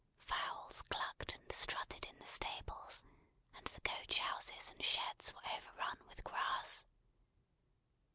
[0.25, 3.03] Fowls clucked and strutted in the stables;
[3.55, 6.87] and the coach houses and sheds were over run with grass.